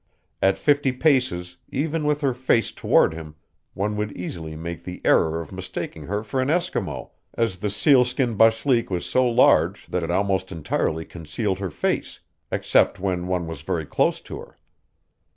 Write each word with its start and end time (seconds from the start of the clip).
At 0.41 0.57
fifty 0.57 0.91
paces, 0.91 1.57
even 1.71 2.05
with 2.05 2.21
her 2.21 2.33
face 2.33 2.71
toward 2.71 3.13
him, 3.13 3.35
one 3.75 3.95
would 3.97 4.11
easily 4.13 4.55
make 4.55 4.83
the 4.83 4.99
error 5.05 5.39
of 5.41 5.51
mistaking 5.51 6.07
her 6.07 6.23
for 6.23 6.41
an 6.41 6.47
Eskimo, 6.47 7.11
as 7.35 7.57
the 7.57 7.69
sealskin 7.69 8.35
bashlyk 8.35 8.89
was 8.89 9.05
so 9.05 9.29
large 9.29 9.85
that 9.85 10.01
it 10.01 10.09
almost 10.09 10.51
entirely 10.51 11.05
concealed 11.05 11.59
her 11.59 11.69
face 11.69 12.19
except 12.51 12.99
when 12.99 13.27
one 13.27 13.45
was 13.45 13.61
very 13.61 13.85
close 13.85 14.19
to 14.21 14.39
her. 14.39 14.57